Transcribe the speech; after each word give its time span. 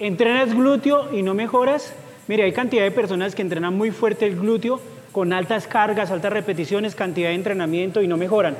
¿Entrenas 0.00 0.52
glúteo 0.52 1.14
y 1.14 1.22
no 1.22 1.34
mejoras? 1.34 1.92
Mire, 2.26 2.42
hay 2.42 2.52
cantidad 2.52 2.82
de 2.82 2.90
personas 2.90 3.36
que 3.36 3.42
entrenan 3.42 3.76
muy 3.76 3.92
fuerte 3.92 4.26
el 4.26 4.34
glúteo 4.34 4.80
con 5.12 5.32
altas 5.32 5.68
cargas, 5.68 6.10
altas 6.10 6.32
repeticiones, 6.32 6.96
cantidad 6.96 7.28
de 7.28 7.36
entrenamiento 7.36 8.02
y 8.02 8.08
no 8.08 8.16
mejoran. 8.16 8.56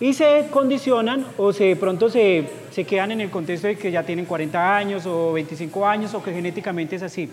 Y 0.00 0.14
se 0.14 0.46
condicionan 0.50 1.26
o 1.36 1.52
se, 1.52 1.64
de 1.64 1.76
pronto 1.76 2.08
se, 2.08 2.48
se 2.70 2.84
quedan 2.84 3.12
en 3.12 3.20
el 3.20 3.28
contexto 3.28 3.66
de 3.66 3.76
que 3.76 3.90
ya 3.90 4.02
tienen 4.04 4.24
40 4.24 4.76
años 4.76 5.04
o 5.04 5.34
25 5.34 5.86
años 5.86 6.14
o 6.14 6.22
que 6.22 6.32
genéticamente 6.32 6.96
es 6.96 7.02
así. 7.02 7.28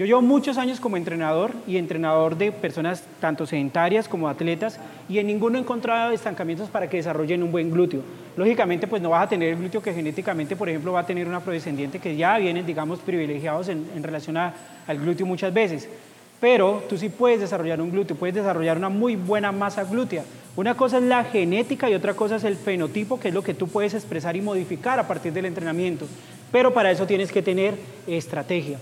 Yo 0.00 0.06
llevo 0.06 0.22
muchos 0.22 0.56
años 0.56 0.80
como 0.80 0.96
entrenador 0.96 1.52
y 1.66 1.76
entrenador 1.76 2.38
de 2.38 2.52
personas 2.52 3.04
tanto 3.20 3.44
sedentarias 3.44 4.08
como 4.08 4.30
atletas 4.30 4.80
y 5.10 5.18
en 5.18 5.26
ninguno 5.26 5.58
he 5.58 5.60
encontrado 5.60 6.12
estancamientos 6.12 6.70
para 6.70 6.88
que 6.88 6.96
desarrollen 6.96 7.42
un 7.42 7.52
buen 7.52 7.70
glúteo. 7.70 8.00
Lógicamente, 8.34 8.86
pues 8.86 9.02
no 9.02 9.10
vas 9.10 9.26
a 9.26 9.28
tener 9.28 9.50
el 9.50 9.56
glúteo 9.56 9.82
que 9.82 9.92
genéticamente, 9.92 10.56
por 10.56 10.70
ejemplo, 10.70 10.92
va 10.92 11.00
a 11.00 11.06
tener 11.06 11.28
una 11.28 11.36
afrodescendiente 11.36 11.98
que 11.98 12.16
ya 12.16 12.38
vienen, 12.38 12.64
digamos, 12.64 13.00
privilegiados 13.00 13.68
en, 13.68 14.02
relación 14.02 14.38
al 14.38 14.54
glúteo 14.88 15.26
muchas 15.26 15.52
veces. 15.52 15.86
Pero 16.40 16.82
tú 16.88 16.96
sí 16.96 17.10
puedes 17.10 17.40
desarrollar 17.40 17.82
un 17.82 17.90
glúteo, 17.90 18.16
puedes 18.16 18.36
desarrollar 18.36 18.78
una 18.78 18.88
muy 18.88 19.16
buena 19.16 19.52
masa 19.52 19.84
glútea. 19.84 20.24
Una 20.56 20.78
cosa 20.78 20.96
es 20.96 21.04
la 21.04 21.24
genética 21.24 21.90
y 21.90 21.94
otra 21.94 22.14
cosa 22.14 22.36
es 22.36 22.44
el 22.44 22.56
fenotipo, 22.56 23.20
que 23.20 23.28
es 23.28 23.34
lo 23.34 23.44
que 23.44 23.52
tú 23.52 23.68
puedes 23.68 23.92
expresar 23.92 24.34
y 24.34 24.40
modificar 24.40 24.98
a 24.98 25.06
partir 25.06 25.34
del 25.34 25.44
entrenamiento. 25.44 26.06
Pero 26.50 26.72
para 26.72 26.90
eso 26.90 27.06
tienes 27.06 27.30
que 27.30 27.42
tener 27.42 27.74
estrategia. 28.06 28.78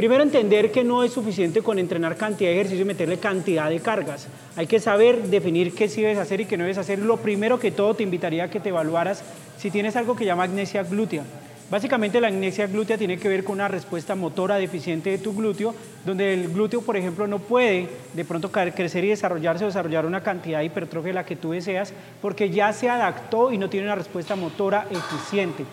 Primero 0.00 0.22
entender 0.22 0.72
que 0.72 0.82
no 0.82 1.04
es 1.04 1.12
suficiente 1.12 1.60
con 1.60 1.78
entrenar 1.78 2.16
cantidad 2.16 2.48
de 2.48 2.54
ejercicio 2.54 2.84
y 2.84 2.86
meterle 2.86 3.18
cantidad 3.18 3.68
de 3.68 3.80
cargas. 3.80 4.28
Hay 4.56 4.66
que 4.66 4.80
saber 4.80 5.24
definir 5.24 5.74
qué 5.74 5.90
sí 5.90 6.00
debes 6.00 6.16
hacer 6.16 6.40
y 6.40 6.46
qué 6.46 6.56
no 6.56 6.64
debes 6.64 6.78
hacer. 6.78 7.00
Lo 7.00 7.18
primero 7.18 7.60
que 7.60 7.70
todo 7.70 7.92
te 7.92 8.02
invitaría 8.02 8.44
a 8.44 8.48
que 8.48 8.60
te 8.60 8.70
evaluaras 8.70 9.22
si 9.58 9.70
tienes 9.70 9.96
algo 9.96 10.16
que 10.16 10.24
llama 10.24 10.44
agnesia 10.44 10.84
glútea. 10.84 11.24
Básicamente 11.70 12.18
la 12.18 12.28
agnesia 12.28 12.66
glútea 12.66 12.96
tiene 12.96 13.18
que 13.18 13.28
ver 13.28 13.44
con 13.44 13.56
una 13.56 13.68
respuesta 13.68 14.14
motora 14.14 14.56
deficiente 14.56 15.10
de 15.10 15.18
tu 15.18 15.34
glúteo, 15.34 15.74
donde 16.06 16.32
el 16.32 16.48
glúteo, 16.48 16.80
por 16.80 16.96
ejemplo, 16.96 17.26
no 17.26 17.38
puede 17.38 17.86
de 18.14 18.24
pronto 18.24 18.50
crecer 18.50 19.04
y 19.04 19.08
desarrollarse 19.08 19.64
o 19.64 19.66
desarrollar 19.66 20.06
una 20.06 20.22
cantidad 20.22 20.62
de 20.62 21.12
la 21.12 21.26
que 21.26 21.36
tú 21.36 21.50
deseas, 21.50 21.92
porque 22.22 22.48
ya 22.48 22.72
se 22.72 22.88
adaptó 22.88 23.52
y 23.52 23.58
no 23.58 23.68
tiene 23.68 23.84
una 23.84 23.96
respuesta 23.96 24.34
motora 24.34 24.86
eficiente. 24.90 25.66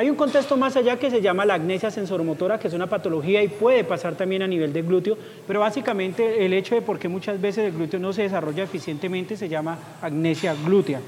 Hay 0.00 0.08
un 0.08 0.16
contexto 0.16 0.56
más 0.56 0.74
allá 0.76 0.98
que 0.98 1.10
se 1.10 1.20
llama 1.20 1.44
la 1.44 1.52
agnesia 1.52 1.90
sensoromotora, 1.90 2.58
que 2.58 2.68
es 2.68 2.72
una 2.72 2.86
patología 2.86 3.42
y 3.42 3.48
puede 3.48 3.84
pasar 3.84 4.14
también 4.14 4.40
a 4.40 4.46
nivel 4.46 4.72
del 4.72 4.86
glúteo, 4.86 5.18
pero 5.46 5.60
básicamente 5.60 6.42
el 6.46 6.54
hecho 6.54 6.74
de 6.74 6.80
por 6.80 6.98
qué 6.98 7.06
muchas 7.06 7.38
veces 7.38 7.66
el 7.66 7.72
glúteo 7.72 8.00
no 8.00 8.14
se 8.14 8.22
desarrolla 8.22 8.62
eficientemente 8.62 9.36
se 9.36 9.50
llama 9.50 9.76
agnesia 10.00 10.54
glútea. 10.64 11.02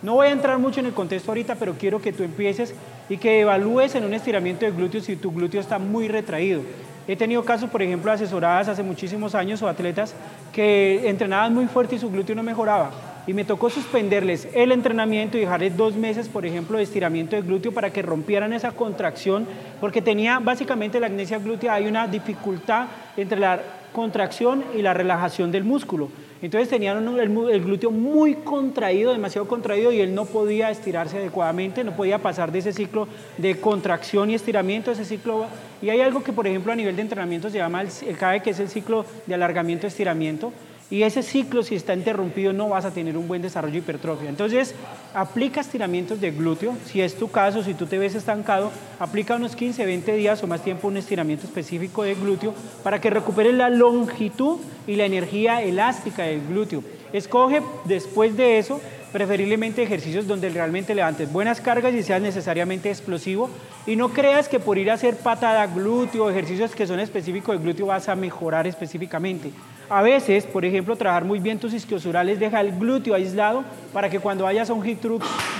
No 0.00 0.14
voy 0.14 0.28
a 0.28 0.30
entrar 0.30 0.58
mucho 0.58 0.80
en 0.80 0.86
el 0.86 0.94
contexto 0.94 1.30
ahorita, 1.30 1.56
pero 1.56 1.74
quiero 1.74 2.00
que 2.00 2.14
tú 2.14 2.22
empieces 2.22 2.74
y 3.10 3.18
que 3.18 3.40
evalúes 3.40 3.94
en 3.94 4.04
un 4.04 4.14
estiramiento 4.14 4.64
de 4.64 4.72
glúteo 4.72 5.02
si 5.02 5.16
tu 5.16 5.32
glúteo 5.32 5.60
está 5.60 5.78
muy 5.78 6.08
retraído. 6.08 6.62
He 7.06 7.16
tenido 7.16 7.44
casos, 7.44 7.68
por 7.68 7.82
ejemplo, 7.82 8.10
asesoradas 8.10 8.68
hace 8.68 8.82
muchísimos 8.82 9.34
años 9.34 9.60
o 9.60 9.68
atletas 9.68 10.14
que 10.54 11.10
entrenaban 11.10 11.52
muy 11.52 11.66
fuerte 11.66 11.96
y 11.96 11.98
su 11.98 12.10
glúteo 12.10 12.34
no 12.34 12.42
mejoraba 12.42 12.90
y 13.30 13.32
me 13.32 13.44
tocó 13.44 13.70
suspenderles 13.70 14.48
el 14.54 14.72
entrenamiento 14.72 15.38
y 15.38 15.42
dejarles 15.42 15.76
dos 15.76 15.94
meses, 15.94 16.28
por 16.28 16.44
ejemplo, 16.44 16.78
de 16.78 16.82
estiramiento 16.82 17.36
de 17.36 17.42
glúteo 17.42 17.70
para 17.70 17.92
que 17.92 18.02
rompieran 18.02 18.52
esa 18.52 18.72
contracción, 18.72 19.46
porque 19.80 20.02
tenía 20.02 20.40
básicamente 20.40 20.98
la 20.98 21.06
agnesia 21.06 21.38
glútea, 21.38 21.74
hay 21.74 21.86
una 21.86 22.08
dificultad 22.08 22.88
entre 23.16 23.38
la 23.38 23.60
contracción 23.92 24.64
y 24.76 24.82
la 24.82 24.94
relajación 24.94 25.52
del 25.52 25.62
músculo. 25.62 26.08
Entonces 26.42 26.68
tenían 26.68 27.06
el, 27.20 27.60
glúteo 27.60 27.92
muy 27.92 28.34
contraído, 28.34 29.12
demasiado 29.12 29.46
contraído, 29.46 29.92
y 29.92 30.00
él 30.00 30.12
no 30.12 30.24
podía 30.24 30.72
estirarse 30.72 31.18
adecuadamente, 31.18 31.84
no 31.84 31.92
podía 31.92 32.18
pasar 32.18 32.50
de 32.50 32.58
ese 32.58 32.72
ciclo 32.72 33.06
de 33.38 33.60
contracción 33.60 34.30
y 34.30 34.34
estiramiento, 34.34 34.90
ese 34.90 35.04
ciclo. 35.04 35.46
Y 35.80 35.90
hay 35.90 36.00
algo 36.00 36.24
que, 36.24 36.32
por 36.32 36.48
ejemplo, 36.48 36.72
a 36.72 36.76
nivel 36.76 36.96
de 36.96 37.02
entrenamiento 37.02 37.48
se 37.48 37.58
llama 37.58 37.82
el, 37.82 37.90
el 38.08 38.42
que 38.42 38.50
es 38.50 38.58
el 38.58 38.68
ciclo 38.68 39.04
de 39.26 39.34
alargamiento-estiramiento 39.34 40.52
y 40.90 41.04
ese 41.04 41.22
ciclo, 41.22 41.62
si 41.62 41.76
está 41.76 41.94
interrumpido, 41.94 42.52
no 42.52 42.68
vas 42.68 42.84
a 42.84 42.90
tener 42.90 43.16
un 43.16 43.28
buen 43.28 43.42
desarrollo 43.42 43.74
de 43.74 43.78
hipertrofia. 43.78 44.28
Entonces, 44.28 44.74
aplica 45.14 45.60
estiramientos 45.60 46.20
de 46.20 46.32
glúteo. 46.32 46.74
Si 46.84 47.00
es 47.00 47.14
tu 47.14 47.30
caso, 47.30 47.62
si 47.62 47.74
tú 47.74 47.86
te 47.86 47.96
ves 47.96 48.16
estancado, 48.16 48.72
aplica 48.98 49.36
unos 49.36 49.54
15, 49.54 49.86
20 49.86 50.12
días 50.14 50.42
o 50.42 50.48
más 50.48 50.64
tiempo 50.64 50.88
un 50.88 50.96
estiramiento 50.96 51.46
específico 51.46 52.02
de 52.02 52.16
glúteo 52.16 52.54
para 52.82 53.00
que 53.00 53.08
recuperes 53.08 53.54
la 53.54 53.70
longitud 53.70 54.58
y 54.88 54.96
la 54.96 55.04
energía 55.04 55.62
elástica 55.62 56.24
del 56.24 56.44
glúteo. 56.48 56.82
Escoge 57.12 57.62
después 57.84 58.36
de 58.36 58.58
eso 58.58 58.80
preferiblemente 59.12 59.82
ejercicios 59.82 60.26
donde 60.26 60.48
realmente 60.50 60.94
levantes 60.94 61.32
buenas 61.32 61.60
cargas 61.60 61.94
y 61.94 62.02
seas 62.02 62.22
necesariamente 62.22 62.90
explosivo 62.90 63.50
y 63.86 63.96
no 63.96 64.10
creas 64.10 64.48
que 64.48 64.60
por 64.60 64.78
ir 64.78 64.90
a 64.90 64.94
hacer 64.94 65.16
patada 65.16 65.66
glúteo, 65.66 66.30
ejercicios 66.30 66.74
que 66.74 66.86
son 66.86 67.00
específicos 67.00 67.56
de 67.56 67.62
glúteo 67.62 67.86
vas 67.86 68.08
a 68.08 68.16
mejorar 68.16 68.66
específicamente. 68.66 69.50
A 69.90 70.02
veces, 70.02 70.46
por 70.46 70.64
ejemplo, 70.64 70.94
trabajar 70.94 71.24
muy 71.24 71.40
bien 71.40 71.58
tus 71.58 71.74
isquiosurales 71.74 72.38
deja 72.38 72.60
el 72.60 72.78
glúteo 72.78 73.12
aislado 73.12 73.64
para 73.92 74.08
que 74.08 74.20
cuando 74.20 74.44
vayas 74.44 74.70
a 74.70 74.72
un 74.72 74.88
hip 74.88 75.00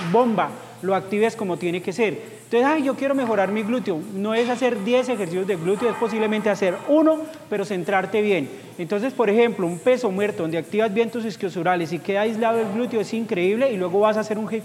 bomba 0.09 0.49
lo 0.81 0.95
actives 0.95 1.35
como 1.35 1.57
tiene 1.57 1.81
que 1.81 1.91
ser. 1.91 2.17
Entonces, 2.45 2.65
ay, 2.65 2.83
yo 2.83 2.95
quiero 2.95 3.13
mejorar 3.13 3.51
mi 3.51 3.61
glúteo. 3.61 3.99
No 4.13 4.33
es 4.33 4.49
hacer 4.49 4.81
10 4.85 5.09
ejercicios 5.09 5.45
de 5.45 5.57
glúteo, 5.57 5.89
es 5.89 5.97
posiblemente 5.97 6.49
hacer 6.49 6.75
uno, 6.87 7.17
pero 7.49 7.65
centrarte 7.65 8.21
bien. 8.21 8.49
Entonces, 8.77 9.11
por 9.11 9.29
ejemplo, 9.29 9.67
un 9.67 9.79
peso 9.79 10.09
muerto 10.11 10.43
donde 10.43 10.57
activas 10.57 10.93
bien 10.93 11.11
tus 11.11 11.25
isquiosurales 11.25 11.91
y 11.91 11.99
queda 11.99 12.21
aislado 12.21 12.61
el 12.61 12.71
glúteo 12.71 13.01
es 13.01 13.13
increíble 13.13 13.69
y 13.69 13.75
luego 13.75 13.99
vas 13.99 14.15
a 14.15 14.21
hacer 14.21 14.37
un 14.37 14.51
hip 14.53 14.63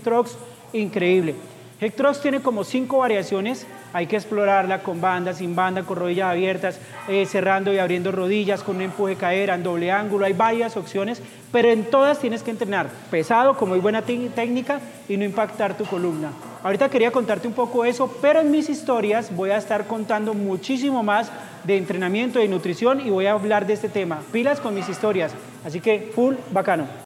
increíble. 0.75 1.35
Hectrox 1.79 2.23
tiene 2.23 2.41
como 2.41 2.65
cinco 2.65 2.99
variaciones, 2.99 3.67
hay 3.93 4.07
que 4.07 4.17
explorarla 4.17 4.83
con 4.83 5.03
banda, 5.03 5.35
sin 5.35 5.55
banda, 5.55 5.83
con 5.83 5.99
rodillas 5.99 6.31
abiertas, 6.31 6.81
eh, 7.07 7.27
cerrando 7.27 7.71
y 7.71 7.79
abriendo 7.79 8.13
rodillas, 8.13 8.63
con 8.63 8.77
un 8.77 8.83
empuje 8.83 9.17
cadera, 9.17 9.55
en 9.55 9.63
doble 9.63 9.93
ángulo, 9.93 10.25
hay 10.25 10.33
varias 10.33 10.79
opciones, 10.79 11.21
pero 11.53 11.69
en 11.69 11.85
todas 11.85 12.19
tienes 12.19 12.43
que 12.43 12.51
entrenar 12.51 12.89
pesado, 13.11 13.59
con 13.59 13.69
muy 13.69 13.79
buena 13.79 14.01
técnica 14.01 14.81
y 15.07 15.19
no 15.19 15.25
impactar 15.25 15.77
tu 15.77 15.85
columna. 15.85 16.31
Ahorita 16.63 16.89
quería 16.89 17.11
contarte 17.11 17.47
un 17.47 17.55
poco 17.55 17.85
eso, 17.85 18.11
pero 18.23 18.41
en 18.41 18.51
mis 18.51 18.71
historias 18.71 19.35
voy 19.37 19.51
a 19.51 19.59
estar 19.59 19.87
contando 19.87 20.33
muchísimo 20.33 21.03
más 21.03 21.31
de 21.65 21.77
entrenamiento, 21.77 22.39
de 22.39 22.49
nutrición 22.49 23.07
y 23.07 23.11
voy 23.11 23.27
a 23.27 23.33
hablar 23.33 23.67
de 23.67 23.75
este 23.75 23.91
tema. 23.91 24.23
Pilas 24.33 24.61
con 24.61 24.75
mis 24.75 24.89
historias, 24.89 25.35
así 25.63 25.81
que 25.81 26.11
full 26.15 26.37
bacano. 26.53 27.05